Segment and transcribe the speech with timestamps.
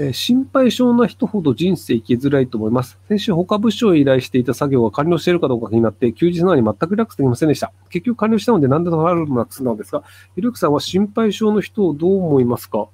[0.00, 2.98] え、心配性な人ほど人生生きづらいと思います。
[3.08, 7.72] 先週他部署へ依頼していた作業が完了しているかどうか気になって、休日なのに全くリラックスできませんでした。
[7.90, 10.04] 結局完了したので何でとなるのかなんですが、
[10.36, 12.86] ひろゆきさんは心配性の人をどう思いますか？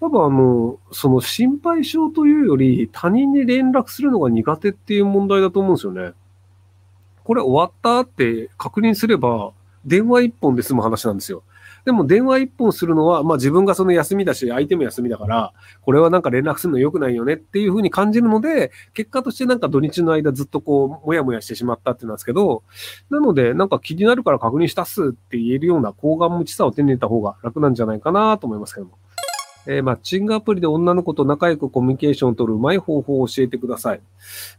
[0.00, 6.12] 多分あの、その心配性というより他人に連絡するのが苦手っていう問題だと思うんですよね。
[7.24, 9.52] これ終わったって確認すれば
[9.84, 11.42] 電話一本で済む話なんですよ。
[11.86, 22.64] でも電話一本するのは、まあ自分がその休みだし、相手も休みだから、これはなんか連絡するの良くないよねっていうふうに感じるので、結果としてなんか土日の間ずっとこう、もやもやしてしまったってなんですけど、
[23.08, 28.98] なので、なんか気になるから確認したっすって言えるような高顔無知さを手に入れた方が楽なんじゃないかなと思いますけども。
[29.68, 34.00] えー、マッチングアプリで女の子と仲良くコミュニケーションを取るうまい方法を教えてください。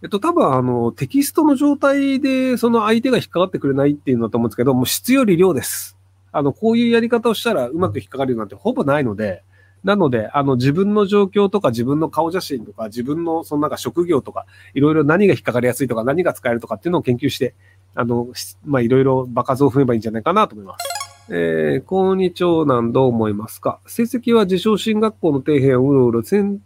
[0.03, 5.96] えっと、多分あの、テキストの状態でその相手が引っかかってくれないっていうのだと思うんですけど、もう質より量です。
[6.31, 9.43] あの、こういうやり方をしたらうまく引っかかるなんてほぼないので、
[9.83, 17.55] なので、あの、自分の状況とか自分の顔写真とか自分のそのなんか職業とか、いろいろ何が引っかかりやすいとか何が使えるとかっていうのを研究して、
[17.95, 18.27] あの、
[18.65, 20.96] まあ、いろいろ場数を踏めばいいんじゃないかなと思います。
[21.29, 23.79] えー、高二長男どう思いますか？
[23.85, 26.21] 成績は自称進学校の底辺をうろうろ、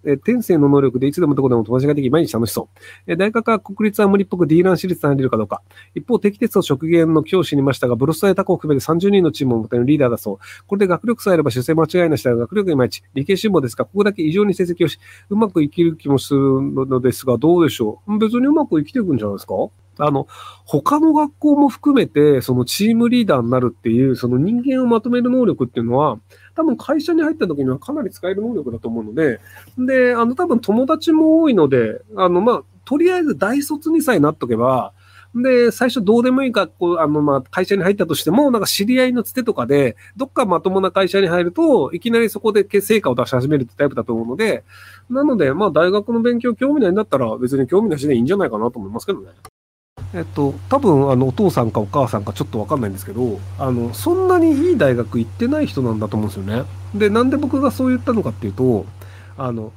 [0.06, 2.80] え天性の能力でいつでもどこでも友達ができ、毎日楽しそう。
[3.08, 5.62] えー、大学は国立は無理っぽく D ラン私立に入れるかどうか。
[5.96, 10.38] 一方、敵鉄の職限の教師にいましたが、ブロスタイタコを含めて30人のチームを持てるリーダーだそう。
[10.68, 13.04] これで学力さえあれば出世間違いなしだが、学力いまいち。
[13.14, 18.18] 理系志望ですが、ここだけ異常に成績をし、うまく生きる気もするのですが、どうでしょう？
[18.20, 19.54] 別にうまく生きていくんじゃないですか？
[20.02, 20.28] あの、
[20.66, 26.20] 他の学校も含めて、そのチームリーダーになるっていう、その人間をまとめる能力っていうのは、
[26.56, 29.40] 多分会社に入った時にはかなり使える能力だと思うので、
[29.78, 34.94] で、あの、多分友達も多いので、あの、まあ、とりあえず大卒にさえなっとけば、
[35.34, 44.66] で、最初どうでもいい学校、あの、まあ、会社に入ったとしても、なんか知り合いのつてとかで、どっかまともな会社に入ると、いきなりそこで成果を出し始めるってタイプだと思うので、
[45.10, 49.30] なので、まあ、大学の勉強興味ないんだったら、別に興味なしでいいんじゃないかなと思いますけどね。
[50.14, 56.68] えっと、多分あのお父さんかお母さんかちょっと分かんないんですけどあのそんなにいい大学行ってない人なんだと思うんですよね。
[56.94, 58.86] でなんで僕がそう言ったのかっていうと
[59.38, 59.72] あの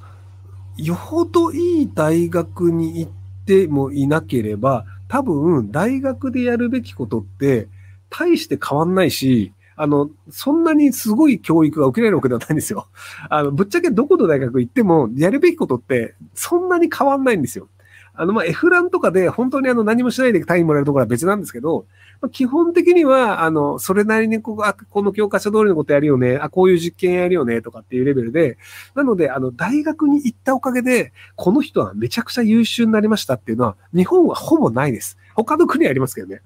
[0.77, 3.13] よほどいい大学に行っ
[3.47, 7.69] てもいなければ多分大学でやるべきことって
[8.11, 12.87] 大して変わんないしあの、そんなにすごい教育が受けられるわけではないんですよ。
[13.29, 17.69] あの、ぶっちゃけどこの大学行っても、やるべきことってそんなに変わんないんですよ。
[18.17, 21.87] あの、まあ、F ランとかで本当にあの何もしないで単位もらえるところは別なんですけど、
[22.21, 28.57] まあ、基本的には、あの、それなりにここ、あ、この教科書通りのことやるよね、あ、こういう実験やるよね、とかっていうレベルで、
[28.95, 35.19] なので、あの、大学に行ったおかげで、この人はめちゃくちゃ優秀になりましたっていうのは、日本はほぼないです。
[35.35, 36.41] 他の国はありますけどね。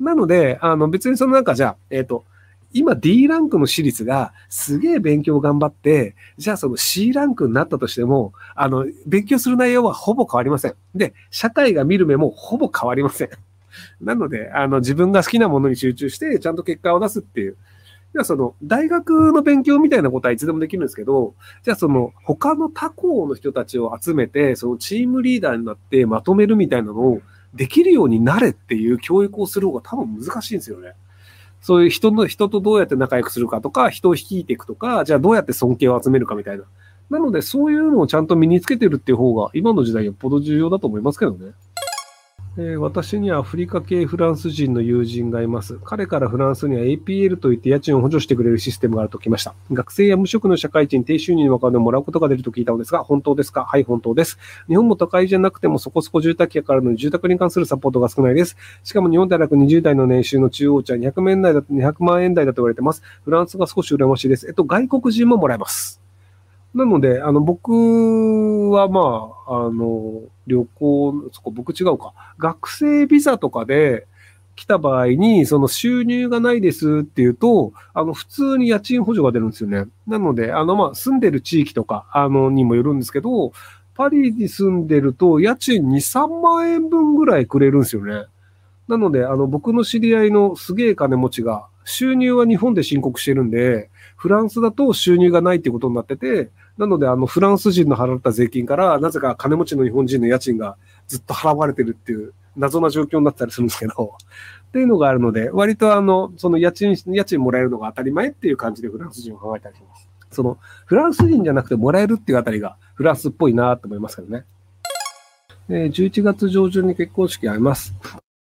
[0.00, 2.24] なので、あの、別にそのなんかじゃあ、えっ、ー、と、
[2.72, 10.74] 今 D ランクの私立がすげえ勉強頑張って、じゃあその C ランクになったとしても、あの、勉強する内容はほぼ変わりません。
[10.94, 13.30] で、社会が見る目もほぼ変わりません。
[14.00, 17.56] なので、あの、自分が好きなものに集中して、ちゃんと結果を出すっていう。
[18.12, 27.20] じゃあその、大学の勉強みたいなことはいつでもできるんですけど、じゃあその、他の他校の人たちを集めて、そのチームリーダーになってまとめるみたいなのを
[27.54, 30.94] できるようになれっていう教育をする方が多分難しいんですよね。
[31.60, 36.64] そういう人の、人とどうやって仲良くするかとか、人を率いていくとか、じゃあどうやって尊敬を集めるかみたいな。
[37.10, 41.52] なので、そういうのをちゃんと身につけてるっていう方が、今の時代よっぽど重要だと思いますけどね。
[42.62, 45.78] えー、私にはアフリカ系フランス人の友人がいます。
[45.82, 49.54] 彼からフランスには APL といって家賃を補助してくれるシステムがあると聞きました。
[49.72, 53.64] 学生や無職の社会人、低収入のお金をもらうことが出ると聞いたのですが、本当ですか？
[53.64, 54.38] はい、本当です。
[54.68, 58.58] 日本も都会じゃなくてもそこそこ住宅がかかるの住宅に関するサポートが少ないです。
[58.84, 63.02] しかも日本大学20代の年収の中央値は200万円台だと言われてます。
[63.24, 64.46] フランスが少し羨ましいです。
[64.46, 66.02] えっと、外国人ももらえます。
[66.74, 72.14] なので、あの、僕はまあ、あの、旅行、そこ僕違うか。
[72.38, 74.06] 学生ビザとかで
[74.54, 79.86] 来た場合に、その収入がないですっていうと、あの、普通に家賃補助が出るんですよね。
[80.06, 83.52] なので、あの、まあ、住んでる地域とか、あの、にもよるんですけど、
[83.96, 88.26] パリに住んでると、家賃2、3万円分ぐらいくれるんですよね。
[88.86, 96.50] なので、あの、僕の知り合いのすげえ金持ちが、収入は日本で申告してるんで、フランスだと収入がないってことになってて、
[96.80, 100.78] なので、あの、フランス人の払った税金から、なぜか金持ちの日本人の家賃が
[101.08, 104.16] ずっと払われてるっていう謎な状況になったりするんですけど、
[104.68, 110.08] っていうのがあるので、割とあの、その家賃、家賃もらえるのが当たり前っていう感じでフランス人を考えたりします。
[110.30, 110.56] その、
[110.86, 114.46] フランス人じゃなくてもらえるっていうあたりがフランスっぽいなと思いますけどね。
[115.68, 117.94] 11月上旬に結婚式あります。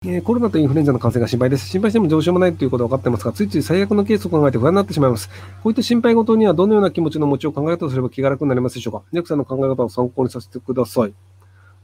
[0.08, 1.68] えー、コロナとインフルエンザの感染が心配です。
[1.68, 5.30] 心配してもどうしようもないということは分かってますが、ついつい最悪のケースを考えて不安になってしまいます。
[5.30, 5.34] こ
[5.66, 11.14] ういった心配事にはどのような気持ちの持ちを考え方をすれば気が楽になりますでしょうかネクさんの考え方を参考にさせてください。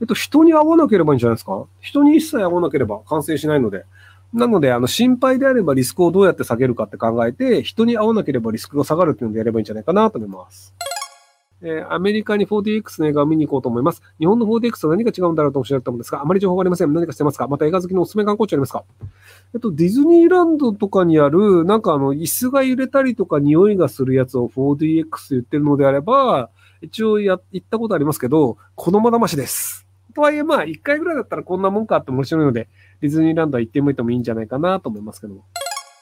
[0.01, 3.85] えっと、人に会わなければいいんじゃないですか人に一切会わなければ感染しないので。
[4.33, 10.73] なので、あの、心配であればリスクをどうやって下げるかって考えて、人に会わなければリスクが下がるっていうのでやればいいんじゃないかなと思います。
[11.63, 14.01] えー、アメリカに 4DX の映画を見に行こうと思います。
[14.19, 16.93] 日本の 4DX と何が違うんだろうとおっしゃったんですが、あまり情報がありません。
[16.93, 17.47] 何かしてますか？
[17.47, 18.83] また映画好きのおすすめ観光地ありますか？
[19.53, 26.49] えっと、ディズニーランドとかにある、なんかあの、椅子が揺れたりとか匂いがするやつを 4DX 言ってるのであれば、
[26.81, 29.85] 一応や、行ったことありますけど、このまだましです。
[30.13, 32.69] とはいえ、まあ、一回ぐらいだったらこんなもんかって面白いので、
[33.01, 35.45] ディズニーランドは行ってみてもいいんじゃないかなと思いますけども。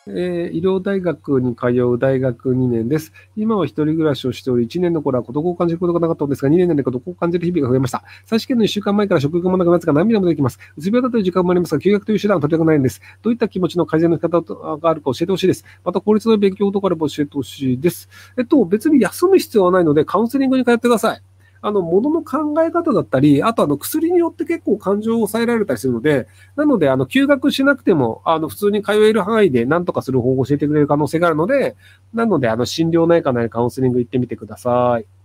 [0.09, 3.13] えー、医療大学に通う大学2年です。
[3.35, 8.03] 今は一人暮らしをしており、1年の頃は孤独を感じることがなかったのですが、2年で孤独を感じる日々が増えました。
[8.25, 10.59] 再試験の1週間前から食欲もなくなってから涙も出てきます。
[10.77, 13.01] うつ病だという時間もありますが、休学という手段は取りたくないんです。
[13.21, 15.65] どういった気持ちの改善の仕方があるか教えてほしいです。
[15.83, 18.09] また、効率の勉強とかあれば教えてほしいです。
[18.37, 21.28] えっと、別に休む必要はないので、カウンセリングに通ってください。
[21.61, 31.75] あの、ものの考え方だったり、あとあの、薬によって結構感情を抑えられたりするので、なので、あの、休学しなくても、あの、普通に通える範囲で何とかする方法を教えてくれる可能性があるので、
[32.13, 35.18] なので、あの、心療内科なりカウンセリング行ってみてください。